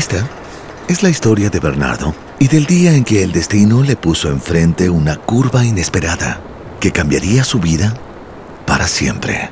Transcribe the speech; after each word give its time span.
Esta 0.00 0.26
es 0.88 1.02
la 1.02 1.10
historia 1.10 1.50
de 1.50 1.60
Bernardo 1.60 2.14
y 2.38 2.48
del 2.48 2.64
día 2.64 2.94
en 2.94 3.04
que 3.04 3.22
el 3.22 3.32
destino 3.32 3.82
le 3.82 3.96
puso 3.96 4.30
enfrente 4.30 4.88
una 4.88 5.16
curva 5.16 5.62
inesperada 5.62 6.40
que 6.80 6.90
cambiaría 6.90 7.44
su 7.44 7.58
vida 7.58 7.92
para 8.66 8.88
siempre. 8.88 9.50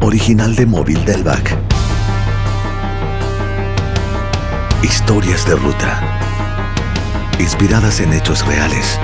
Original 0.00 0.56
de 0.56 0.64
Móvil 0.64 1.04
del 1.04 1.24
BAC. 1.24 1.58
Historias 4.82 5.46
de 5.46 5.56
ruta. 5.56 6.00
Inspiradas 7.38 8.00
en 8.00 8.14
hechos 8.14 8.46
reales. 8.46 8.98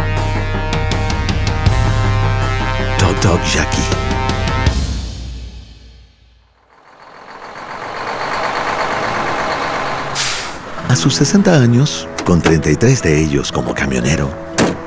Dog 2.99 3.21
Dog 3.21 3.45
Jackie. 3.45 4.08
A 10.89 10.97
sus 10.97 11.17
60 11.17 11.61
años, 11.61 12.09
con 12.25 12.41
33 12.41 13.03
de 13.03 13.23
ellos 13.23 13.53
como 13.53 13.75
camionero, 13.75 14.31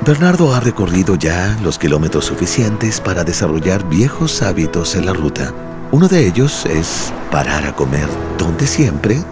Bernardo 0.04 0.52
ha 0.52 0.58
recorrido 0.58 1.14
ya 1.14 1.56
los 1.62 1.78
kilómetros 1.78 2.24
suficientes 2.24 3.00
para 3.00 3.22
desarrollar 3.22 3.88
viejos 3.88 4.42
hábitos 4.42 4.96
en 4.96 5.06
la 5.06 5.12
ruta. 5.12 5.54
Uno 5.92 6.08
de 6.08 6.26
ellos 6.26 6.66
es 6.66 7.12
parar 7.30 7.64
a 7.64 7.76
comer 7.76 8.08
donde 8.36 8.66
siempre, 8.66 9.22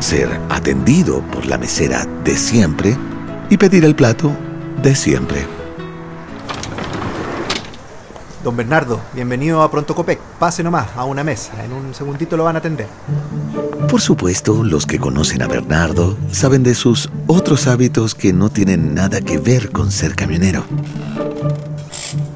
ser 0.00 0.40
atendido 0.48 1.20
por 1.20 1.44
la 1.44 1.58
mesera 1.58 2.06
de 2.24 2.34
siempre 2.34 2.96
y 3.50 3.58
pedir 3.58 3.84
el 3.84 3.94
plato 3.94 4.32
de 4.82 4.94
siempre. 4.94 5.55
Don 8.46 8.56
Bernardo, 8.56 9.00
bienvenido 9.12 9.60
a 9.60 9.68
Pronto 9.72 9.92
Copec. 9.92 10.20
Pase 10.38 10.62
nomás 10.62 10.86
a 10.94 11.02
una 11.02 11.24
mesa. 11.24 11.64
En 11.64 11.72
un 11.72 11.92
segundito 11.92 12.36
lo 12.36 12.44
van 12.44 12.54
a 12.54 12.60
atender. 12.60 12.86
Por 13.90 14.00
supuesto, 14.00 14.62
los 14.62 14.86
que 14.86 15.00
conocen 15.00 15.42
a 15.42 15.48
Bernardo 15.48 16.16
saben 16.30 16.62
de 16.62 16.76
sus 16.76 17.10
otros 17.26 17.66
hábitos 17.66 18.14
que 18.14 18.32
no 18.32 18.48
tienen 18.48 18.94
nada 18.94 19.20
que 19.20 19.38
ver 19.38 19.72
con 19.72 19.90
ser 19.90 20.14
camionero. 20.14 20.64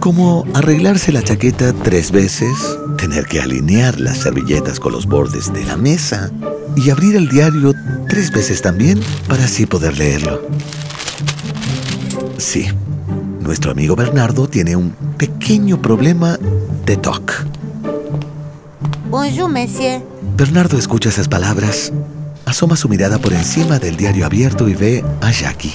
Como 0.01 0.45
arreglarse 0.53 1.13
la 1.13 1.23
chaqueta 1.23 1.73
tres 1.73 2.11
veces, 2.11 2.57
tener 2.99 3.27
que 3.27 3.41
alinear 3.41 4.01
las 4.01 4.19
servilletas 4.19 4.81
con 4.81 4.91
los 4.91 5.07
bordes 5.07 5.53
de 5.53 5.65
la 5.65 5.77
mesa 5.77 6.33
y 6.75 6.91
abrir 6.91 7.15
el 7.15 7.29
diario 7.29 7.73
tres 8.09 8.33
veces 8.33 8.63
también 8.63 9.01
para 9.29 9.45
así 9.45 9.65
poder 9.65 9.97
leerlo. 9.97 10.43
Sí, 12.37 12.67
nuestro 13.41 13.73
amigo 13.73 13.97
Bernardo 13.97 14.49
tiene 14.49 14.77
un 14.77 14.91
pequeño 15.17 15.81
problema 15.81 16.39
de 16.87 16.97
TOC. 16.97 17.33
Bonjour, 19.09 19.51
monsieur. 19.51 20.03
Bernardo 20.37 20.79
escucha 20.79 21.09
esas 21.09 21.29
palabras, 21.29 21.93
asoma 22.45 22.77
su 22.77 22.89
mirada 22.89 23.19
por 23.19 23.33
encima 23.33 23.79
del 23.79 23.97
diario 23.97 24.25
abierto 24.25 24.69
y 24.69 24.75
ve 24.75 25.05
a 25.21 25.31
Jackie, 25.31 25.75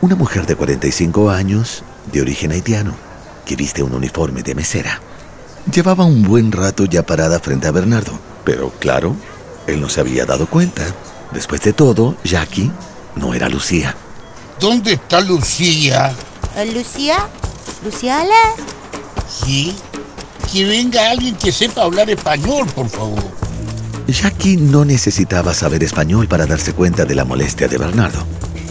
una 0.00 0.16
mujer 0.16 0.46
de 0.46 0.56
45 0.56 1.30
años, 1.30 1.82
de 2.12 2.20
origen 2.20 2.52
haitiano, 2.52 2.94
que 3.46 3.56
viste 3.56 3.82
un 3.82 3.94
uniforme 3.94 4.42
de 4.42 4.54
mesera. 4.54 5.00
Llevaba 5.72 6.04
un 6.04 6.22
buen 6.22 6.52
rato 6.52 6.84
ya 6.84 7.06
parada 7.06 7.40
frente 7.40 7.66
a 7.66 7.72
Bernardo, 7.72 8.12
pero 8.44 8.70
claro, 8.78 9.16
él 9.66 9.80
no 9.80 9.88
se 9.88 10.00
había 10.00 10.26
dado 10.26 10.46
cuenta. 10.46 10.82
Después 11.32 11.62
de 11.62 11.72
todo, 11.72 12.16
Jackie 12.22 12.70
no 13.16 13.32
era 13.32 13.48
Lucía. 13.48 13.96
¿Dónde 14.60 14.92
está 14.92 15.20
Lucía? 15.20 16.14
Euh, 16.56 16.72
Lucia 16.72 17.28
Luciale 17.84 18.34
Sí. 19.28 19.74
Que 20.52 20.64
venga 20.64 21.10
alguien 21.10 21.34
que 21.34 21.50
sepa 21.50 21.82
hablar 21.82 22.08
español, 22.10 22.66
por 22.74 22.88
favor. 22.88 23.24
Jackie 24.06 24.56
no 24.56 24.84
necesitaba 24.84 25.54
saber 25.54 25.82
español 25.82 26.28
para 26.28 26.46
darse 26.46 26.72
cuenta 26.72 27.04
de 27.04 27.14
la 27.14 27.24
molestia 27.24 27.66
de 27.66 27.78
Bernardo. 27.78 28.24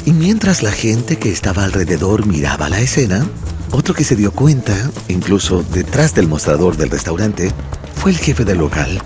Y 0.05 0.13
mientras 0.13 0.63
la 0.63 0.71
gente 0.71 1.17
que 1.17 1.31
estaba 1.31 1.63
alrededor 1.65 2.25
miraba 2.25 2.69
la 2.69 2.79
escena, 2.79 3.25
otro 3.71 3.93
que 3.93 4.03
se 4.03 4.15
dio 4.15 4.31
cuenta, 4.31 4.73
incluso 5.09 5.63
detrás 5.63 6.13
del 6.13 6.27
mostrador 6.27 6.77
del 6.77 6.89
restaurante, 6.89 7.51
fue 7.95 8.11
el 8.11 8.17
jefe 8.17 8.45
del 8.45 8.59
local, 8.59 9.01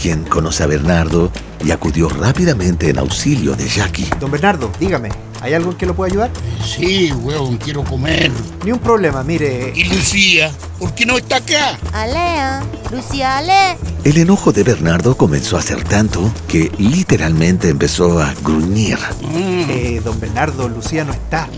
quien 0.00 0.24
conoce 0.24 0.62
a 0.62 0.66
Bernardo 0.66 1.32
y 1.64 1.70
acudió 1.70 2.08
rápidamente 2.08 2.90
en 2.90 2.98
auxilio 2.98 3.54
de 3.56 3.68
Jackie. 3.68 4.10
Don 4.20 4.30
Bernardo, 4.30 4.70
dígame, 4.78 5.08
¿hay 5.42 5.54
algo 5.54 5.72
en 5.72 5.76
que 5.76 5.86
lo 5.86 5.94
pueda 5.94 6.10
ayudar? 6.10 6.30
Sí, 6.64 7.12
huevón, 7.12 7.58
quiero 7.58 7.84
comer. 7.84 8.30
Ni 8.64 8.72
un 8.72 8.78
problema, 8.78 9.22
mire. 9.22 9.72
¿Y 9.74 9.84
Lucía? 9.84 10.50
¿Por 10.78 10.94
qué 10.94 11.04
no 11.04 11.18
está 11.18 11.36
acá? 11.36 11.78
Allez, 11.92 12.16
hein 12.16 12.82
Luciale 12.90 13.76
El 14.04 14.18
enojo 14.18 14.52
de 14.52 14.62
Bernardo 14.64 15.16
comenzó 15.16 15.56
a 15.56 15.62
ser 15.62 15.82
tanto 15.84 16.30
que 16.46 16.70
literalmente 16.78 17.68
empezó 17.68 18.20
a 18.22 18.34
gruñir. 18.42 18.98
Mm, 19.22 19.70
Eh, 19.70 20.00
don 20.04 20.18
Bernardo, 20.20 20.68
Lucía 20.68 21.04
no 21.04 21.12
está. 21.12 21.48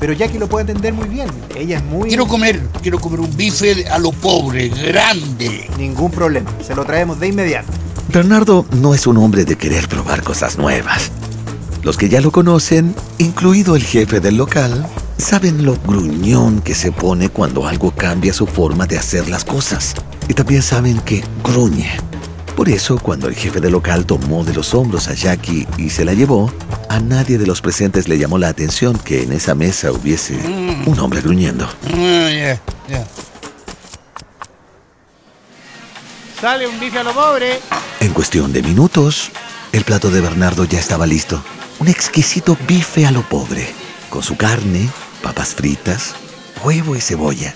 Pero 0.00 0.12
Jackie 0.12 0.38
lo 0.38 0.48
puede 0.48 0.62
entender 0.72 0.92
muy 0.92 1.08
bien. 1.08 1.28
Ella 1.56 1.76
es 1.76 1.84
muy... 1.84 2.08
Quiero 2.08 2.26
comer, 2.26 2.60
quiero 2.82 2.98
comer 2.98 3.20
un 3.20 3.36
bife 3.36 3.88
a 3.88 3.98
lo 3.98 4.10
pobre, 4.12 4.68
grande. 4.68 5.70
Ningún 5.78 6.10
problema. 6.10 6.50
Se 6.66 6.74
lo 6.74 6.84
traemos 6.84 7.20
de 7.20 7.28
inmediato. 7.28 7.68
Bernardo 8.08 8.66
no 8.72 8.94
es 8.94 9.06
un 9.06 9.16
hombre 9.18 9.44
de 9.44 9.56
querer 9.56 9.86
probar 9.88 10.22
cosas 10.22 10.58
nuevas. 10.58 11.12
Los 11.82 11.96
que 11.96 12.08
ya 12.08 12.20
lo 12.20 12.30
conocen, 12.30 12.94
incluido 13.18 13.74
el 13.74 13.82
jefe 13.82 14.20
del 14.20 14.36
local, 14.36 14.86
saben 15.18 15.64
lo 15.64 15.76
gruñón 15.84 16.60
que 16.60 16.76
se 16.76 16.92
pone 16.92 17.28
cuando 17.28 17.66
algo 17.66 17.90
cambia 17.90 18.32
su 18.32 18.46
forma 18.46 18.86
de 18.86 18.98
hacer 18.98 19.28
las 19.28 19.44
cosas. 19.44 19.94
Y 20.28 20.34
también 20.34 20.62
saben 20.62 21.00
que 21.00 21.24
gruñe. 21.42 21.90
Por 22.54 22.68
eso, 22.68 22.98
cuando 22.98 23.26
el 23.26 23.34
jefe 23.34 23.60
del 23.60 23.72
local 23.72 24.06
tomó 24.06 24.44
de 24.44 24.54
los 24.54 24.74
hombros 24.74 25.08
a 25.08 25.14
Jackie 25.14 25.66
y 25.76 25.90
se 25.90 26.04
la 26.04 26.14
llevó, 26.14 26.52
a 26.88 27.00
nadie 27.00 27.36
de 27.36 27.46
los 27.46 27.60
presentes 27.60 28.08
le 28.08 28.16
llamó 28.16 28.38
la 28.38 28.48
atención 28.48 28.96
que 28.96 29.22
en 29.22 29.32
esa 29.32 29.56
mesa 29.56 29.90
hubiese 29.90 30.36
un 30.86 30.96
hombre 31.00 31.20
gruñendo. 31.20 31.68
Ya. 32.88 33.06
Sale 36.40 36.68
un 36.68 36.78
bife 36.78 36.98
a 36.98 37.02
lo 37.02 37.12
pobre. 37.12 37.58
En 37.98 38.12
cuestión 38.12 38.52
de 38.52 38.62
minutos, 38.62 39.32
el 39.72 39.82
plato 39.82 40.10
de 40.10 40.20
Bernardo 40.20 40.64
ya 40.64 40.78
estaba 40.78 41.06
listo. 41.06 41.42
Un 41.78 41.88
exquisito 41.88 42.56
bife 42.66 43.06
a 43.06 43.10
lo 43.10 43.22
pobre, 43.22 43.68
con 44.08 44.22
su 44.22 44.36
carne, 44.36 44.88
papas 45.22 45.54
fritas, 45.54 46.14
huevo 46.64 46.96
y 46.96 47.00
cebolla. 47.00 47.54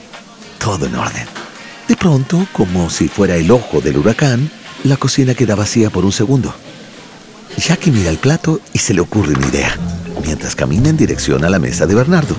Todo 0.59 0.87
en 0.87 0.97
orden. 0.97 1.27
De 1.88 1.97
pronto, 1.97 2.47
como 2.53 2.91
si 2.91 3.09
fuera 3.09 3.37
el 3.37 3.50
ojo 3.50 3.81
del 3.81 3.99
huracán, 3.99 4.50
la 4.82 4.97
cocina 4.97 5.34
queda 5.34 5.54
vacía 5.54 5.91
por 5.91 6.04
un 6.04 6.12
segundo. 6.12 6.54
Jackie 7.56 7.91
mira 7.91 8.10
el 8.10 8.19
plato 8.19 8.60
y 8.72 8.78
se 8.78 8.94
le 8.94 9.00
ocurre 9.00 9.34
una 9.34 9.47
idea, 9.47 9.77
mientras 10.25 10.56
camina 10.56 10.88
en 10.88 10.97
dirección 10.97 11.44
a 11.44 11.48
la 11.48 11.59
mesa 11.59 11.87
de 11.87 11.94
Bernardo. 11.94 12.34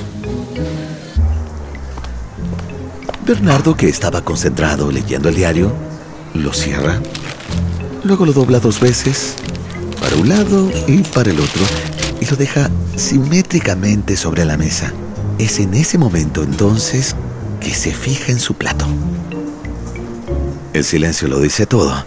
Bernardo, 3.25 3.75
que 3.75 3.89
estaba 3.89 4.21
concentrado 4.23 4.91
leyendo 4.91 5.29
el 5.29 5.35
diario, 5.35 5.73
lo 6.33 6.53
cierra, 6.53 7.01
luego 8.03 8.25
lo 8.25 8.31
dobla 8.31 8.59
dos 8.59 8.79
veces, 8.79 9.35
para 9.99 10.15
un 10.15 10.29
lado 10.29 10.71
y 10.87 11.01
para 11.01 11.31
el 11.31 11.39
otro, 11.39 11.61
y 12.19 12.25
lo 12.25 12.35
deja 12.35 12.69
simétricamente 12.95 14.15
sobre 14.15 14.45
la 14.45 14.57
mesa. 14.57 14.93
Es 15.39 15.59
en 15.59 15.73
ese 15.73 15.97
momento 15.97 16.43
entonces 16.43 17.15
que 17.59 17.73
se 17.73 17.93
fija 17.93 18.31
en 18.31 18.39
su 18.39 18.55
plato. 18.55 18.85
El 20.73 20.83
silencio 20.83 21.27
lo 21.27 21.39
dice 21.39 21.65
todo. 21.65 22.05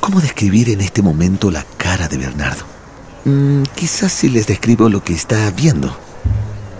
¿Cómo 0.00 0.20
describir 0.20 0.70
en 0.70 0.80
este 0.80 1.02
momento 1.02 1.50
la 1.50 1.64
cara 1.76 2.08
de 2.08 2.16
Bernardo? 2.16 2.64
Mm, 3.24 3.62
quizás 3.74 4.12
si 4.12 4.28
les 4.28 4.46
describo 4.46 4.88
lo 4.88 5.02
que 5.02 5.12
está 5.12 5.50
viendo. 5.50 5.96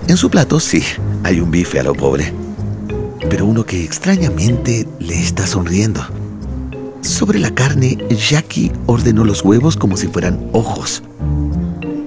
En 0.06 0.17
su 0.17 0.31
plato 0.31 0.61
sí, 0.61 0.82
hay 1.25 1.41
un 1.41 1.50
bife 1.50 1.81
a 1.81 1.82
lo 1.82 1.94
pobre, 1.94 2.32
pero 3.29 3.47
uno 3.47 3.67
que 3.67 3.82
extrañamente 3.82 4.87
le 5.00 5.20
está 5.20 5.47
sonriendo. 5.47 6.06
Sobre 7.06 7.38
la 7.38 7.55
carne, 7.55 7.97
Jackie 8.11 8.73
ordenó 8.87 9.25
los 9.25 9.43
huevos 9.44 9.76
como 9.76 9.97
si 9.97 10.08
fueran 10.08 10.50
ojos. 10.53 11.05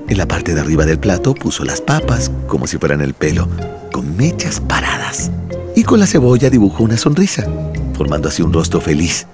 En 0.09 0.17
la 0.17 0.27
parte 0.27 0.53
de 0.53 0.59
arriba 0.59 0.85
del 0.85 0.99
plato 0.99 1.33
puso 1.33 1.63
las 1.63 1.79
papas 1.79 2.29
como 2.47 2.67
si 2.67 2.77
fueran 2.77 2.99
el 2.99 3.13
pelo, 3.13 3.47
con 3.93 4.17
mechas 4.17 4.59
paradas. 4.59 5.31
Y 5.73 5.83
con 5.83 6.01
la 6.01 6.05
cebolla 6.05 6.49
dibujó 6.49 6.83
una 6.83 6.97
sonrisa, 6.97 7.47
formando 7.93 8.27
así 8.27 8.41
un 8.41 8.51
rostro 8.51 8.81
feliz 8.81 9.25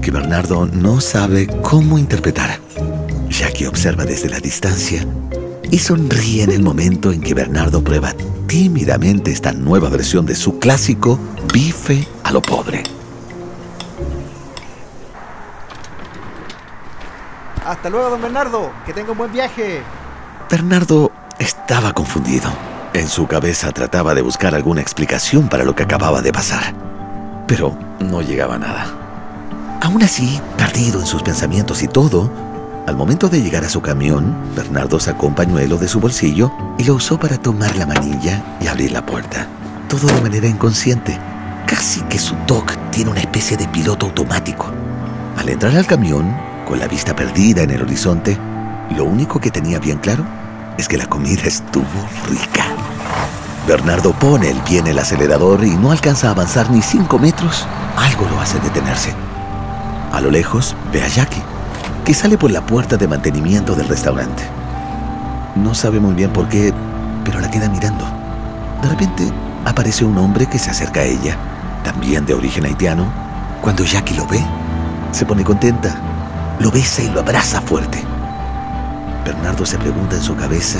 que 0.00 0.10
Bernardo 0.10 0.66
no 0.66 1.02
sabe 1.02 1.46
cómo 1.62 1.98
interpretar. 1.98 2.58
Jackie 3.28 3.66
observa 3.66 4.06
desde 4.06 4.30
la 4.30 4.40
distancia 4.40 5.06
y 5.70 5.78
sonríe 5.78 6.44
en 6.44 6.50
el 6.50 6.62
momento 6.62 7.12
en 7.12 7.20
que 7.20 7.34
Bernardo 7.34 7.84
prueba 7.84 8.14
tímidamente 8.46 9.30
esta 9.30 9.52
nueva 9.52 9.90
versión 9.90 10.24
de 10.24 10.34
su 10.34 10.58
clásico 10.58 11.20
bife 11.52 12.08
a 12.24 12.32
lo 12.32 12.40
pobre. 12.40 12.89
Hasta 17.66 17.90
luego, 17.90 18.10
don 18.10 18.22
Bernardo. 18.22 18.70
Que 18.86 18.92
tenga 18.92 19.12
un 19.12 19.18
buen 19.18 19.32
viaje. 19.32 19.82
Bernardo 20.50 21.12
estaba 21.38 21.92
confundido. 21.92 22.50
En 22.92 23.08
su 23.08 23.26
cabeza 23.26 23.70
trataba 23.70 24.14
de 24.14 24.22
buscar 24.22 24.54
alguna 24.54 24.80
explicación 24.80 25.48
para 25.48 25.64
lo 25.64 25.76
que 25.76 25.84
acababa 25.84 26.22
de 26.22 26.32
pasar, 26.32 26.74
pero 27.46 27.76
no 28.00 28.20
llegaba 28.20 28.58
nada. 28.58 28.88
Aún 29.80 30.02
así, 30.02 30.40
perdido 30.56 30.98
en 30.98 31.06
sus 31.06 31.22
pensamientos 31.22 31.84
y 31.84 31.88
todo, 31.88 32.28
al 32.88 32.96
momento 32.96 33.28
de 33.28 33.40
llegar 33.40 33.64
a 33.64 33.68
su 33.68 33.80
camión, 33.80 34.34
Bernardo 34.56 34.98
sacó 34.98 35.28
un 35.28 35.34
pañuelo 35.36 35.76
de 35.76 35.86
su 35.86 36.00
bolsillo 36.00 36.50
y 36.78 36.84
lo 36.84 36.94
usó 36.94 37.20
para 37.20 37.38
tomar 37.38 37.76
la 37.76 37.86
manilla 37.86 38.42
y 38.60 38.66
abrir 38.66 38.90
la 38.90 39.06
puerta. 39.06 39.46
Todo 39.88 40.08
de 40.08 40.20
manera 40.20 40.48
inconsciente. 40.48 41.16
Casi 41.66 42.00
que 42.02 42.18
su 42.18 42.34
TOC 42.46 42.74
tiene 42.90 43.12
una 43.12 43.20
especie 43.20 43.56
de 43.56 43.68
piloto 43.68 44.06
automático. 44.06 44.66
Al 45.36 45.48
entrar 45.48 45.76
al 45.76 45.86
camión, 45.86 46.34
con 46.70 46.78
la 46.78 46.86
vista 46.86 47.16
perdida 47.16 47.62
en 47.62 47.70
el 47.70 47.82
horizonte, 47.82 48.38
lo 48.96 49.04
único 49.04 49.40
que 49.40 49.50
tenía 49.50 49.80
bien 49.80 49.98
claro 49.98 50.24
es 50.78 50.86
que 50.86 50.96
la 50.96 51.06
comida 51.06 51.42
estuvo 51.42 51.84
rica. 52.28 52.64
Bernardo 53.66 54.12
pone 54.12 54.48
el 54.48 54.58
pie 54.58 54.78
en 54.78 54.86
el 54.86 55.00
acelerador 55.00 55.64
y 55.64 55.70
no 55.70 55.90
alcanza 55.90 56.28
a 56.28 56.30
avanzar 56.30 56.70
ni 56.70 56.80
cinco 56.80 57.18
metros. 57.18 57.66
Algo 57.96 58.24
lo 58.28 58.40
hace 58.40 58.60
detenerse. 58.60 59.12
A 60.12 60.20
lo 60.20 60.30
lejos 60.30 60.76
ve 60.92 61.02
a 61.02 61.08
Jackie, 61.08 61.42
que 62.04 62.14
sale 62.14 62.38
por 62.38 62.52
la 62.52 62.64
puerta 62.64 62.96
de 62.96 63.08
mantenimiento 63.08 63.74
del 63.74 63.88
restaurante. 63.88 64.44
No 65.56 65.74
sabe 65.74 65.98
muy 65.98 66.14
bien 66.14 66.32
por 66.32 66.48
qué, 66.48 66.72
pero 67.24 67.40
la 67.40 67.50
queda 67.50 67.68
mirando. 67.68 68.04
De 68.80 68.88
repente 68.88 69.28
aparece 69.64 70.04
un 70.04 70.16
hombre 70.18 70.46
que 70.46 70.60
se 70.60 70.70
acerca 70.70 71.00
a 71.00 71.04
ella, 71.04 71.36
también 71.82 72.24
de 72.26 72.34
origen 72.34 72.64
haitiano. 72.64 73.06
Cuando 73.60 73.82
Jackie 73.82 74.14
lo 74.14 74.24
ve, 74.28 74.40
se 75.10 75.26
pone 75.26 75.42
contenta, 75.42 76.00
lo 76.60 76.70
besa 76.70 77.02
y 77.02 77.08
lo 77.10 77.20
abraza 77.20 77.60
fuerte. 77.60 78.02
Bernardo 79.24 79.66
se 79.66 79.78
pregunta 79.78 80.16
en 80.16 80.22
su 80.22 80.36
cabeza, 80.36 80.78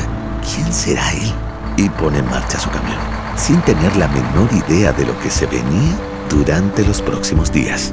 ¿quién 0.55 0.73
será 0.73 1.11
él? 1.13 1.33
Y 1.77 1.89
pone 1.89 2.19
en 2.19 2.27
marcha 2.27 2.59
su 2.59 2.71
camión, 2.71 2.99
sin 3.37 3.61
tener 3.63 3.97
la 3.97 4.09
menor 4.09 4.49
idea 4.53 4.93
de 4.93 5.07
lo 5.07 5.19
que 5.21 5.31
se 5.31 5.47
venía 5.47 5.97
durante 6.29 6.85
los 6.87 7.01
próximos 7.01 7.51
días. 7.51 7.93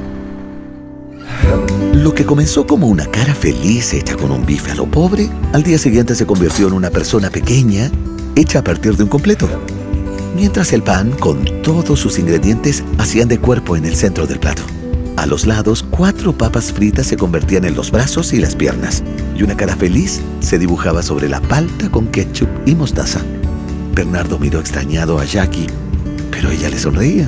Lo 1.93 2.13
que 2.13 2.25
comenzó 2.25 2.67
como 2.67 2.87
una 2.87 3.05
cara 3.05 3.33
feliz 3.33 3.93
hecha 3.93 4.15
con 4.15 4.31
un 4.31 4.45
bife 4.45 4.71
a 4.71 4.75
lo 4.75 4.85
pobre, 4.85 5.29
al 5.53 5.63
día 5.63 5.77
siguiente 5.77 6.15
se 6.15 6.25
convirtió 6.25 6.67
en 6.67 6.73
una 6.73 6.89
persona 6.89 7.29
pequeña 7.29 7.89
hecha 8.35 8.59
a 8.59 8.63
partir 8.63 8.95
de 8.95 9.03
un 9.03 9.09
completo. 9.09 9.49
Mientras 10.35 10.73
el 10.73 10.83
pan, 10.83 11.11
con 11.11 11.45
todos 11.63 11.99
sus 11.99 12.19
ingredientes, 12.19 12.83
hacían 12.99 13.27
de 13.27 13.39
cuerpo 13.39 13.75
en 13.75 13.85
el 13.85 13.95
centro 13.95 14.27
del 14.27 14.39
plato. 14.39 14.63
A 15.17 15.25
los 15.25 15.47
lados, 15.47 15.83
cuatro 15.89 16.31
papas 16.31 16.71
fritas 16.71 17.07
se 17.07 17.17
convertían 17.17 17.65
en 17.65 17.75
los 17.75 17.89
brazos 17.89 18.33
y 18.33 18.39
las 18.39 18.55
piernas, 18.55 19.03
y 19.35 19.41
una 19.41 19.57
cara 19.57 19.75
feliz 19.75 20.21
se 20.41 20.59
dibujaba 20.59 21.01
sobre 21.01 21.27
la 21.27 21.41
palta 21.41 21.89
con 21.89 22.05
ketchup 22.07 22.47
y 22.67 22.75
mostaza. 22.75 23.21
Bernardo 23.95 24.37
miró 24.37 24.59
extrañado 24.59 25.17
a 25.17 25.25
Jackie, 25.25 25.65
pero 26.29 26.51
ella 26.51 26.69
le 26.69 26.77
sonreía. 26.77 27.27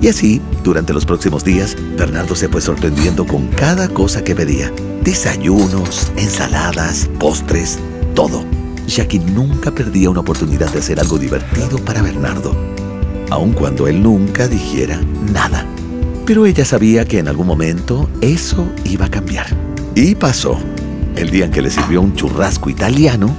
Y 0.00 0.06
así, 0.06 0.40
durante 0.62 0.92
los 0.92 1.04
próximos 1.04 1.42
días, 1.42 1.76
Bernardo 1.98 2.36
se 2.36 2.48
fue 2.48 2.60
sorprendiendo 2.60 3.26
con 3.26 3.48
cada 3.48 3.88
cosa 3.88 4.22
que 4.22 4.36
pedía. 4.36 4.70
Desayunos, 5.02 6.12
ensaladas, 6.16 7.10
postres, 7.18 7.80
todo. 8.14 8.44
Jackie 8.86 9.18
nunca 9.18 9.72
perdía 9.72 10.10
una 10.10 10.20
oportunidad 10.20 10.72
de 10.72 10.78
hacer 10.78 11.00
algo 11.00 11.18
divertido 11.18 11.78
para 11.78 12.02
Bernardo, 12.02 12.54
aun 13.30 13.52
cuando 13.52 13.88
él 13.88 14.00
nunca 14.00 14.46
dijera 14.46 15.00
nada. 15.32 15.66
Pero 16.26 16.44
ella 16.44 16.64
sabía 16.64 17.04
que 17.04 17.20
en 17.20 17.28
algún 17.28 17.46
momento 17.46 18.10
eso 18.20 18.68
iba 18.84 19.06
a 19.06 19.10
cambiar. 19.10 19.46
Y 19.94 20.16
pasó. 20.16 20.58
El 21.14 21.30
día 21.30 21.44
en 21.44 21.52
que 21.52 21.62
le 21.62 21.70
sirvió 21.70 22.02
un 22.02 22.16
churrasco 22.16 22.68
italiano, 22.68 23.34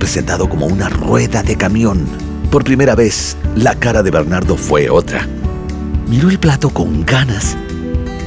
presentado 0.00 0.48
como 0.48 0.66
una 0.66 0.88
rueda 0.88 1.44
de 1.44 1.56
camión. 1.56 2.06
Por 2.50 2.64
primera 2.64 2.96
vez, 2.96 3.36
la 3.54 3.76
cara 3.76 4.02
de 4.02 4.10
Bernardo 4.10 4.56
fue 4.56 4.90
otra. 4.90 5.28
Miró 6.08 6.28
el 6.28 6.40
plato 6.40 6.70
con 6.70 7.06
ganas 7.06 7.56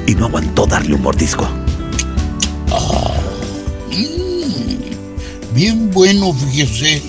y 0.07 0.15
no 0.15 0.27
aguantó 0.27 0.65
darle 0.65 0.95
un 0.95 1.01
mordisco. 1.01 1.47
Bien 5.53 5.91
bueno, 5.91 6.33
fíjese. 6.33 7.01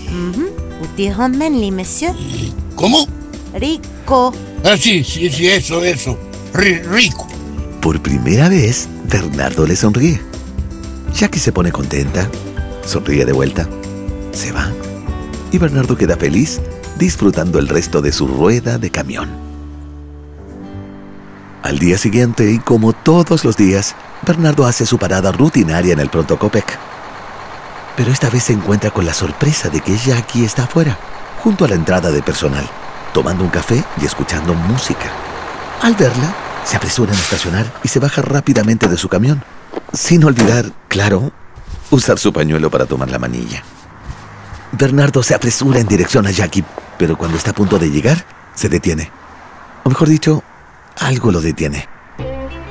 Usted 0.80 1.16
manly, 1.16 1.70
monsieur. 1.70 2.14
¿Cómo? 2.74 3.06
Rico. 3.54 4.34
Ah, 4.64 4.76
sí, 4.76 5.04
sí, 5.04 5.30
sí, 5.30 5.46
eso, 5.46 5.82
eso. 5.84 6.18
Ri- 6.54 6.82
rico. 6.88 7.26
Por 7.80 8.00
primera 8.00 8.48
vez, 8.48 8.88
Bernardo 9.04 9.66
le 9.66 9.76
sonríe. 9.76 10.20
Jackie 11.14 11.38
se 11.40 11.52
pone 11.52 11.72
contenta, 11.72 12.28
sonríe 12.86 13.24
de 13.24 13.32
vuelta, 13.32 13.68
se 14.32 14.52
va. 14.52 14.70
Y 15.50 15.58
Bernardo 15.58 15.96
queda 15.96 16.16
feliz 16.16 16.60
disfrutando 16.98 17.58
el 17.58 17.68
resto 17.68 18.00
de 18.00 18.12
su 18.12 18.26
rueda 18.26 18.78
de 18.78 18.90
camión. 18.90 19.30
Al 21.62 21.78
día 21.78 21.96
siguiente, 21.98 22.50
y 22.50 22.58
como 22.58 22.92
todos 22.92 23.44
los 23.44 23.56
días, 23.56 23.94
Bernardo 24.26 24.66
hace 24.66 24.84
su 24.86 24.98
parada 24.98 25.32
rutinaria 25.32 25.92
en 25.92 26.00
el 26.00 26.08
Pronto 26.10 26.38
Copec. 26.38 26.78
Pero 27.96 28.10
esta 28.10 28.30
vez 28.30 28.44
se 28.44 28.52
encuentra 28.52 28.90
con 28.90 29.04
la 29.04 29.14
sorpresa 29.14 29.68
de 29.68 29.80
que 29.80 29.96
Jackie 29.96 30.44
está 30.44 30.64
afuera, 30.64 30.98
junto 31.42 31.64
a 31.64 31.68
la 31.68 31.74
entrada 31.74 32.10
de 32.10 32.22
personal, 32.22 32.68
tomando 33.12 33.44
un 33.44 33.50
café 33.50 33.82
y 34.00 34.04
escuchando 34.06 34.54
música. 34.54 35.10
Al 35.82 35.96
verla, 35.96 36.32
se 36.64 36.76
apresura 36.76 37.12
en 37.12 37.18
estacionar 37.18 37.66
y 37.82 37.88
se 37.88 37.98
baja 37.98 38.22
rápidamente 38.22 38.86
de 38.86 38.96
su 38.96 39.08
camión, 39.08 39.42
sin 39.92 40.22
olvidar, 40.22 40.70
claro, 40.86 41.32
usar 41.90 42.20
su 42.20 42.32
pañuelo 42.32 42.70
para 42.70 42.86
tomar 42.86 43.10
la 43.10 43.18
manilla. 43.18 43.64
Bernardo 44.70 45.24
se 45.24 45.34
apresura 45.34 45.80
en 45.80 45.88
dirección 45.88 46.24
a 46.28 46.30
Jackie, 46.30 46.64
pero 46.98 47.18
cuando 47.18 47.36
está 47.36 47.50
a 47.50 47.54
punto 47.54 47.80
de 47.80 47.90
llegar, 47.90 48.24
se 48.54 48.68
detiene. 48.68 49.10
O 49.82 49.88
mejor 49.88 50.08
dicho, 50.08 50.44
algo 51.00 51.32
lo 51.32 51.40
detiene. 51.40 51.88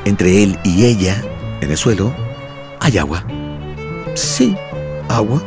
Entre 0.05 0.41
él 0.41 0.57
y 0.63 0.85
ella, 0.85 1.21
en 1.59 1.69
el 1.69 1.77
suelo, 1.77 2.15
hay 2.79 2.97
agua. 2.97 3.25
Sí, 4.15 4.55
agua. 5.09 5.43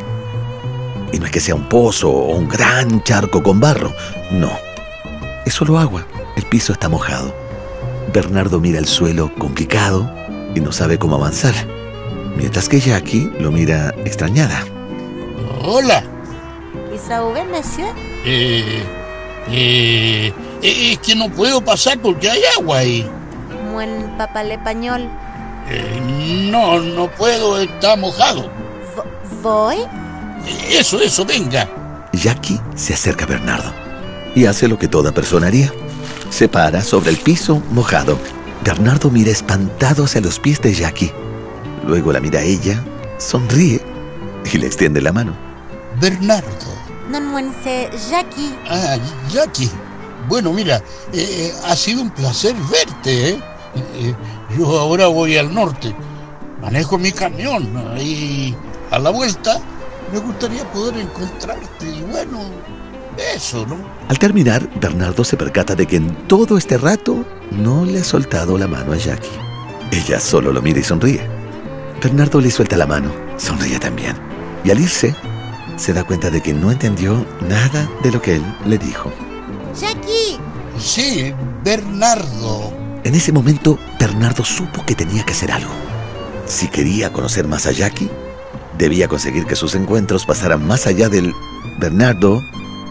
Y 1.13 1.19
no 1.19 1.25
es 1.25 1.33
que 1.33 1.41
sea 1.41 1.55
un 1.55 1.67
pozo 1.71 2.11
o 2.11 2.37
un 2.37 2.47
gran 2.47 3.03
charco 3.05 3.43
con 3.43 3.59
barro, 3.59 3.91
no. 4.31 4.51
Es 5.47 5.55
solo 5.55 5.79
agua. 5.79 6.07
El 6.37 6.45
piso 6.45 6.75
está 6.75 6.91
mojado. 6.91 7.44
Bernardo 8.13 8.61
mira 8.61 8.79
el 8.79 8.87
suelo 8.87 9.33
complicado 9.39 10.11
y 10.55 10.61
no 10.61 10.73
sabe 10.73 10.99
cómo 10.99 11.17
avanzar, 11.17 11.55
mientras 12.37 12.69
que 12.69 12.79
Jackie 12.81 13.31
lo 13.41 13.51
mira 13.51 13.95
extrañada. 14.05 14.65
Hola. 15.63 16.03
Eh, 18.25 18.83
eh, 19.49 20.33
eh, 20.63 20.93
es 20.93 20.99
que 21.01 21.17
no 21.17 21.29
puedo 21.29 21.61
pasar 21.61 21.99
porque 21.99 22.31
hay 22.31 22.41
agua 22.59 22.79
ahí. 22.79 23.07
Buen 23.73 24.17
papal 24.17 24.51
español. 24.53 25.09
Eh, 25.69 26.49
no, 26.51 26.79
no 26.79 27.11
puedo, 27.11 27.59
está 27.59 27.97
mojado. 27.97 28.51
Vo- 28.95 29.43
¿Voy? 29.43 29.77
Eso, 30.71 31.01
eso, 31.01 31.25
venga. 31.25 31.69
Jackie 32.13 32.61
se 32.77 32.95
acerca 32.95 33.25
a 33.25 33.29
Bernardo 33.29 33.73
y 34.37 34.47
hace 34.47 34.69
lo 34.69 34.79
que 34.79 34.87
toda 34.89 35.11
persona 35.13 35.49
haría. 35.49 35.73
Se 36.31 36.49
para 36.49 36.83
sobre 36.83 37.11
el 37.11 37.17
piso 37.19 37.63
mojado. 37.71 38.19
Bernardo 38.65 39.11
mira 39.11 39.31
espantado 39.31 40.05
hacia 40.05 40.21
los 40.21 40.39
pies 40.39 40.61
de 40.61 40.75
Jackie. 40.75 41.13
Luego 41.87 42.13
la 42.13 42.21
mira 42.21 42.41
a 42.41 42.43
ella, 42.43 42.83
sonríe 43.19 43.81
y 44.53 44.59
le 44.59 44.67
extiende 44.67 45.01
la 45.01 45.13
mano. 45.13 45.37
Bernardo. 46.01 46.73
Non 47.11 47.27
muense 47.31 47.91
Jackie. 48.11 48.55
Ah, 48.69 48.97
Jackie. 49.31 49.71
Bueno, 50.29 50.53
mira, 50.53 50.83
eh, 51.13 51.53
ha 51.67 51.77
sido 51.77 52.01
un 52.03 52.11
placer 52.11 52.55
verte, 52.71 53.29
¿eh? 53.31 53.39
Eh, 53.97 54.15
Yo 54.57 54.79
ahora 54.79 55.07
voy 55.09 55.37
al 55.37 55.53
norte. 55.53 55.95
Manejo 56.63 56.97
mi 56.97 57.13
camión 57.13 57.69
y 58.01 58.55
a 58.91 58.99
la 58.99 59.11
vuelta 59.11 59.61
me 60.13 60.19
gustaría 60.19 60.65
poder 60.73 60.97
encontrarte. 60.99 61.87
Y 61.87 62.01
bueno, 62.11 62.41
eso, 63.35 63.67
¿no? 63.67 63.77
Al 64.09 64.19
terminar, 64.19 64.69
Bernardo 64.81 65.25
se 65.25 65.37
percata 65.37 65.75
de 65.75 65.87
que 65.87 65.97
en 65.97 66.15
todo 66.27 66.59
este 66.59 66.79
rato 66.79 67.25
no 67.51 67.85
le 67.85 68.01
ha 68.01 68.05
soltado 68.05 68.59
la 68.59 68.67
mano 68.67 68.93
a 68.93 68.97
Jackie. 68.97 69.29
Ella 69.91 70.21
solo 70.21 70.53
lo 70.53 70.63
mira 70.63 70.81
y 70.81 70.85
sonríe. 70.85 71.27
Bernardo 72.03 72.41
le 72.41 72.51
suelta 72.51 72.77
la 72.77 72.87
mano, 72.87 73.11
sonríe 73.37 73.79
también. 73.79 74.17
Y 74.65 74.71
al 74.71 74.81
irse, 74.81 75.15
se 75.77 75.93
da 75.93 76.05
cuenta 76.05 76.31
de 76.31 76.41
que 76.41 76.53
no 76.55 76.71
entendió 76.71 77.25
nada 77.49 77.89
de 78.03 78.11
lo 78.11 78.21
que 78.21 78.37
él 78.37 78.43
le 78.67 78.79
dijo. 78.79 79.13
Jackie. 79.79 80.39
Sí, 80.79 81.33
Bernardo. 81.63 82.73
En 83.05 83.15
ese 83.15 83.33
momento, 83.33 83.79
Bernardo 83.99 84.45
supo 84.45 84.85
que 84.85 84.95
tenía 84.95 85.25
que 85.25 85.33
hacer 85.33 85.53
algo. 85.53 85.73
Si 86.47 86.69
quería 86.69 87.13
conocer 87.13 87.47
más 87.47 87.67
a 87.67 87.73
Jackie, 87.73 88.11
debía 88.77 89.09
conseguir 89.09 89.47
que 89.47 89.57
sus 89.57 89.75
encuentros 89.75 90.27
pasaran 90.27 90.67
más 90.67 90.87
allá 90.87 91.09
del 91.09 91.33
Bernardo, 91.79 92.41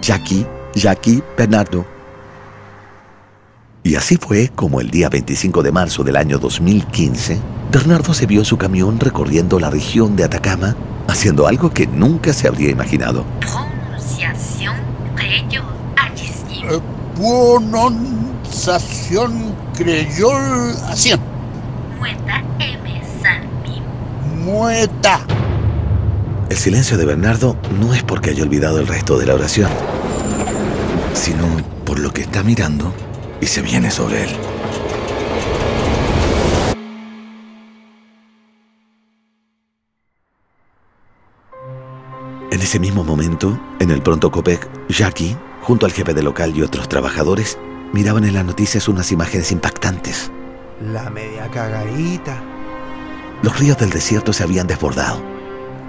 Jackie, 0.04 0.46
Jackie, 0.76 1.24
Bernardo. 1.38 1.86
Y 3.84 3.96
así 3.96 4.18
fue 4.18 4.50
como 4.54 4.82
el 4.82 4.92
día 4.92 5.08
25 5.08 5.64
de 5.64 5.72
marzo 5.72 6.04
del 6.04 6.18
año 6.18 6.40
2015, 6.40 7.40
Bernardo 7.72 8.14
se 8.14 8.26
vio 8.26 8.42
en 8.42 8.46
su 8.46 8.58
camión 8.58 9.00
recorriendo 9.00 9.62
la 9.62 9.70
región 9.70 10.18
de 10.18 10.26
Atacama, 10.26 10.76
haciendo 11.08 11.48
algo 11.48 11.74
que 11.74 11.88
nunca 11.88 12.34
se 12.34 12.50
habría 12.50 12.70
imaginado. 12.70 13.24
Créole 15.16 15.64
haïtienne. 15.96 16.70
Eh, 16.70 16.82
pronunciación 17.16 19.56
creyol 19.74 20.76
así. 20.90 21.14
mueta 21.98 22.44
M. 22.60 23.02
Mueta. 24.44 25.22
El 26.54 26.58
silencio 26.58 26.98
de 26.98 27.06
Bernardo 27.06 27.58
no 27.80 27.96
es 27.96 28.04
porque 28.04 28.30
haya 28.30 28.44
olvidado 28.44 28.80
el 28.80 28.86
resto 28.86 29.18
de 29.18 29.26
la 29.26 29.34
oración, 29.34 29.72
sino 31.13 31.46
por 31.86 32.00
lo 32.00 32.12
que 32.12 32.22
está 32.22 32.43
mirando 32.43 32.93
y 33.39 33.46
se 33.48 33.62
viene 33.62 33.91
sobre 33.91 34.24
él. 34.24 34.29
En 42.51 42.62
ese 42.62 42.79
mismo 42.79 43.03
momento, 43.03 43.60
en 43.79 43.91
el 43.91 44.01
pronto 44.01 44.32
Copec, 44.32 44.67
Jackie, 44.88 45.36
junto 45.62 45.86
al 45.86 45.91
jefe 45.91 46.13
de 46.13 46.24
local 46.24 46.55
y 46.55 46.62
otros 46.62 46.88
trabajadores, 46.88 47.58
miraban 47.93 48.25
en 48.25 48.34
las 48.34 48.46
noticias 48.46 48.88
unas 48.88 49.12
imágenes 49.12 49.51
impactantes. 49.51 50.32
La 50.82 51.10
media 51.10 51.50
cagadita. 51.50 52.41
Los 53.41 53.60
ríos 53.60 53.77
del 53.77 53.89
desierto 53.89 54.34
se 54.34 54.43
habían 54.43 54.67
desbordado, 54.67 55.22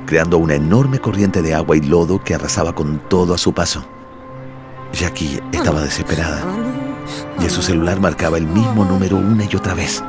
creando 0.07 0.39
una 0.39 0.55
enorme 0.55 0.99
corriente 0.99 1.43
de 1.43 1.55
agua 1.55 1.77
y 1.77 1.81
lodo 1.81 2.23
que 2.23 2.35
arrasaba 2.35 2.75
con 2.75 2.99
todo 3.09 3.35
a 3.35 3.39
su 3.39 3.53
paso. 3.53 3.87
Jackie 4.95 5.41
estaba 5.53 5.83
desesperada 5.83 6.43
y 7.41 7.45
en 7.45 7.51
su 7.51 7.63
celular 7.63 8.01
marcaba 8.01 8.39
el 8.39 8.47
mismo 8.47 8.85
número 8.85 9.17
una 9.17 9.45
y 9.45 9.57
otra 9.57 9.75
vez, 9.75 10.03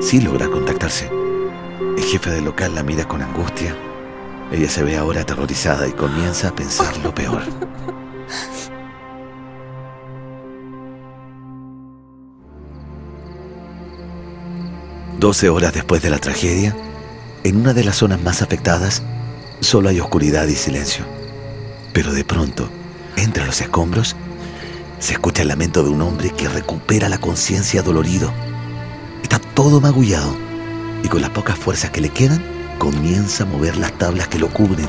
sin 0.00 0.24
lograr 0.24 0.50
contactarse. 0.50 1.10
El 1.96 2.02
jefe 2.02 2.30
del 2.30 2.44
local 2.44 2.74
la 2.74 2.82
mira 2.82 3.06
con 3.06 3.22
angustia. 3.22 3.76
Ella 4.50 4.68
se 4.68 4.82
ve 4.82 4.96
ahora 4.96 5.22
aterrorizada 5.22 5.86
y 5.86 5.92
comienza 5.92 6.48
a 6.48 6.54
pensar 6.54 6.96
lo 6.98 7.14
peor. 7.14 7.42
Doce 15.18 15.48
horas 15.48 15.72
después 15.72 16.02
de 16.02 16.10
la 16.10 16.18
tragedia, 16.18 16.76
en 17.44 17.56
una 17.56 17.72
de 17.74 17.84
las 17.84 17.96
zonas 17.96 18.22
más 18.22 18.42
afectadas, 18.42 19.02
solo 19.60 19.88
hay 19.88 20.00
oscuridad 20.00 20.46
y 20.48 20.56
silencio. 20.56 21.04
Pero 21.92 22.12
de 22.12 22.24
pronto, 22.24 22.68
entre 23.16 23.46
los 23.46 23.60
escombros, 23.60 24.16
se 24.98 25.12
escucha 25.12 25.42
el 25.42 25.48
lamento 25.48 25.82
de 25.82 25.90
un 25.90 26.02
hombre 26.02 26.30
que 26.30 26.48
recupera 26.48 27.08
la 27.08 27.18
conciencia 27.18 27.82
dolorido. 27.82 28.32
Está 29.22 29.38
todo 29.38 29.80
magullado 29.80 30.34
y 31.02 31.08
con 31.08 31.20
las 31.20 31.30
pocas 31.30 31.58
fuerzas 31.58 31.90
que 31.90 32.00
le 32.00 32.10
quedan, 32.10 32.42
comienza 32.78 33.44
a 33.44 33.46
mover 33.46 33.76
las 33.76 33.92
tablas 33.92 34.28
que 34.28 34.38
lo 34.38 34.48
cubren. 34.48 34.88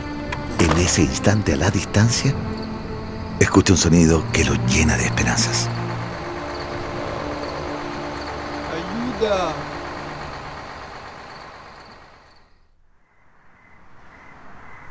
En 0.60 0.72
ese 0.78 1.02
instante, 1.02 1.54
a 1.54 1.58
la 1.58 1.70
distancia, 1.70 2.34
escucha 3.40 3.74
un 3.74 3.78
sonido 3.78 4.24
que 4.32 4.46
lo 4.46 4.54
llena 4.68 4.98
de 4.98 5.06
esperanzas. 5.06 5.68
¡Ayuda! 8.72 9.75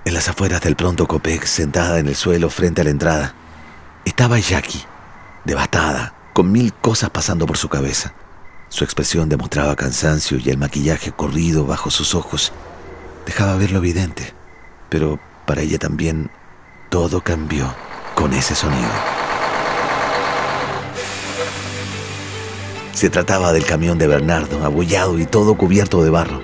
En 0.05 0.13
las 0.13 0.29
afueras 0.29 0.61
del 0.61 0.77
pronto 0.77 1.07
Copec, 1.07 1.47
sentada 1.47 1.99
en 1.99 2.09
el 2.09 2.15
suelo 2.15 2.51
frente 2.51 2.83
a 2.83 2.85
la 2.85 2.91
entrada, 2.91 3.35
estaba 4.05 4.39
Jackie, 4.39 4.85
devastada, 5.45 6.13
con 6.35 6.53
mil 6.53 6.75
cosas 6.75 7.09
pasando 7.09 7.47
por 7.47 7.57
su 7.57 7.71
cabeza. 7.71 8.13
Su 8.69 8.85
expresión 8.85 9.31
demostraba 9.31 9.77
cansancio 9.77 10.39
y 10.39 10.51
el 10.51 10.59
maquillaje 10.59 11.13
corrido 11.13 11.65
bajo 11.65 11.91
sus 11.91 12.15
ojos 12.15 12.53
dejaba 13.25 13.57
ver 13.57 13.73
lo 13.73 13.79
evidente. 13.79 14.35
Pero 14.91 15.19
para 15.47 15.63
ella 15.63 15.79
también 15.79 16.31
todo 16.91 17.23
cambió 17.23 17.75
con 18.15 18.35
ese 18.35 18.55
sonido. 18.55 18.91
Se 22.93 23.09
trataba 23.09 23.53
del 23.53 23.65
camión 23.65 23.99
de 23.99 24.07
Bernardo, 24.07 24.65
abollado 24.65 25.19
y 25.19 25.25
todo 25.25 25.57
cubierto 25.57 26.05
de 26.05 26.11
barro. 26.11 26.43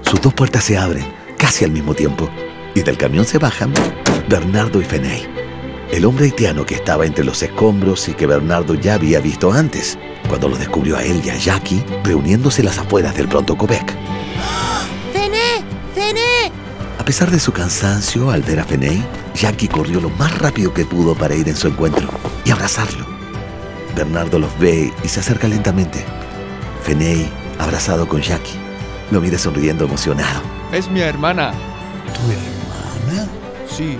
Sus 0.00 0.20
dos 0.20 0.32
puertas 0.32 0.64
se 0.64 0.78
abren, 0.78 1.06
casi 1.36 1.64
al 1.64 1.70
mismo 1.70 1.94
tiempo, 1.94 2.28
y 2.74 2.82
del 2.82 2.96
camión 2.96 3.24
se 3.24 3.38
bajan 3.38 3.72
Bernardo 4.28 4.80
y 4.80 4.84
Feney, 4.84 5.26
el 5.90 6.04
hombre 6.04 6.26
haitiano 6.26 6.64
que 6.64 6.74
estaba 6.74 7.04
entre 7.04 7.24
los 7.24 7.42
escombros 7.42 8.08
y 8.08 8.14
que 8.14 8.26
Bernardo 8.26 8.74
ya 8.74 8.94
había 8.94 9.20
visto 9.20 9.52
antes, 9.52 9.98
cuando 10.28 10.48
lo 10.48 10.56
descubrió 10.56 10.96
a 10.96 11.02
él 11.02 11.20
y 11.24 11.30
a 11.30 11.36
Jackie 11.36 11.84
reuniéndose 12.02 12.62
en 12.62 12.66
las 12.66 12.78
afueras 12.78 13.14
del 13.14 13.28
pronto 13.28 13.56
Quebec. 13.58 13.94
¡Fené! 15.12 15.62
¡Fené! 15.94 16.50
A 16.98 17.04
pesar 17.04 17.30
de 17.30 17.38
su 17.38 17.52
cansancio 17.52 18.30
al 18.30 18.42
ver 18.42 18.60
a 18.60 18.64
Feney, 18.64 19.04
Jackie 19.34 19.68
corrió 19.68 20.00
lo 20.00 20.08
más 20.10 20.38
rápido 20.38 20.72
que 20.72 20.86
pudo 20.86 21.14
para 21.14 21.34
ir 21.34 21.48
en 21.48 21.56
su 21.56 21.68
encuentro 21.68 22.08
y 22.44 22.50
abrazarlo. 22.50 23.06
Bernardo 23.94 24.38
los 24.38 24.58
ve 24.58 24.92
y 25.04 25.08
se 25.08 25.20
acerca 25.20 25.48
lentamente. 25.48 26.04
Feney, 26.82 27.30
abrazado 27.58 28.08
con 28.08 28.22
Jackie, 28.22 28.58
lo 29.10 29.20
mira 29.20 29.36
sonriendo 29.36 29.84
emocionado. 29.84 30.40
Es 30.72 30.90
mi 30.90 31.00
hermana. 31.00 31.52
¿Tu 32.14 32.32
hermana? 32.32 32.61
Sí, 33.68 33.96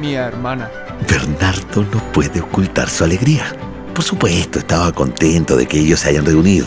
mi 0.00 0.14
hermana. 0.14 0.70
Bernardo 1.08 1.82
no 1.92 2.12
puede 2.12 2.40
ocultar 2.40 2.88
su 2.88 3.04
alegría. 3.04 3.54
Por 3.92 4.04
supuesto, 4.04 4.58
estaba 4.58 4.92
contento 4.92 5.56
de 5.56 5.66
que 5.66 5.80
ellos 5.80 6.00
se 6.00 6.10
hayan 6.10 6.26
reunido. 6.26 6.66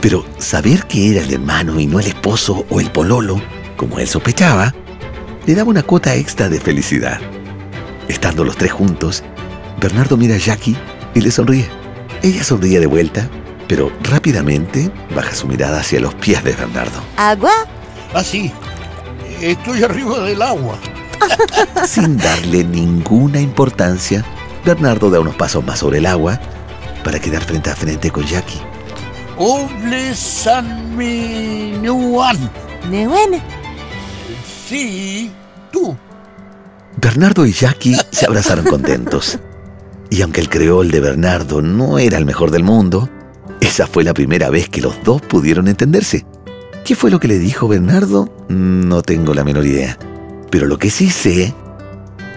Pero 0.00 0.24
saber 0.38 0.86
que 0.86 1.12
era 1.12 1.22
el 1.22 1.32
hermano 1.32 1.78
y 1.78 1.86
no 1.86 2.00
el 2.00 2.06
esposo 2.06 2.66
o 2.68 2.80
el 2.80 2.90
pololo, 2.90 3.40
como 3.76 3.98
él 3.98 4.08
sospechaba, 4.08 4.74
le 5.46 5.54
daba 5.54 5.70
una 5.70 5.82
cuota 5.82 6.14
extra 6.14 6.48
de 6.48 6.60
felicidad. 6.60 7.20
Estando 8.08 8.44
los 8.44 8.56
tres 8.56 8.72
juntos, 8.72 9.22
Bernardo 9.80 10.16
mira 10.16 10.34
a 10.34 10.38
Jackie 10.38 10.76
y 11.14 11.20
le 11.20 11.30
sonríe. 11.30 11.68
Ella 12.22 12.42
sonríe 12.42 12.80
de 12.80 12.86
vuelta, 12.86 13.28
pero 13.68 13.92
rápidamente 14.02 14.90
baja 15.14 15.34
su 15.34 15.46
mirada 15.46 15.80
hacia 15.80 16.00
los 16.00 16.14
pies 16.14 16.42
de 16.42 16.52
Bernardo. 16.52 17.00
¿Agua? 17.16 17.52
Ah, 18.14 18.24
sí. 18.24 18.50
Estoy 19.40 19.82
arriba 19.84 20.20
del 20.20 20.42
agua. 20.42 20.78
Sin 21.86 22.16
darle 22.16 22.64
ninguna 22.64 23.40
importancia, 23.40 24.24
Bernardo 24.64 25.10
da 25.10 25.20
unos 25.20 25.34
pasos 25.36 25.64
más 25.64 25.78
sobre 25.78 25.98
el 25.98 26.06
agua 26.06 26.40
para 27.02 27.18
quedar 27.18 27.42
frente 27.42 27.70
a 27.70 27.76
frente 27.76 28.10
con 28.10 28.24
Jackie. 28.24 28.60
Sí, 34.66 35.30
tú. 35.72 35.96
Bernardo 36.96 37.44
y 37.44 37.52
Jackie 37.52 37.96
se 38.10 38.26
abrazaron 38.26 38.64
contentos. 38.64 39.38
Y 40.10 40.22
aunque 40.22 40.40
el 40.40 40.48
creol 40.48 40.90
de 40.90 41.00
Bernardo 41.00 41.60
no 41.60 41.98
era 41.98 42.18
el 42.18 42.24
mejor 42.24 42.50
del 42.50 42.62
mundo, 42.62 43.08
esa 43.60 43.86
fue 43.86 44.04
la 44.04 44.14
primera 44.14 44.50
vez 44.50 44.68
que 44.68 44.80
los 44.80 45.02
dos 45.02 45.20
pudieron 45.20 45.68
entenderse. 45.68 46.24
¿Qué 46.84 46.94
fue 46.94 47.10
lo 47.10 47.18
que 47.18 47.28
le 47.28 47.38
dijo 47.38 47.66
Bernardo? 47.66 48.32
No 48.48 49.02
tengo 49.02 49.34
la 49.34 49.42
menor 49.42 49.66
idea. 49.66 49.98
Pero 50.54 50.68
lo 50.68 50.78
que 50.78 50.88
sí 50.88 51.10
sé 51.10 51.52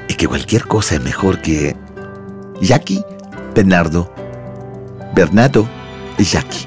es 0.10 0.18
que 0.18 0.28
cualquier 0.28 0.66
cosa 0.66 0.96
es 0.96 1.02
mejor 1.04 1.40
que 1.40 1.76
Jackie, 2.60 3.04
Bernardo, 3.54 4.12
Bernardo 5.14 5.68
y 6.18 6.24
Jackie. 6.24 6.66